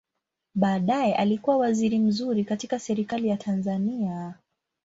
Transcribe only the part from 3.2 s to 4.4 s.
ya Tanzania.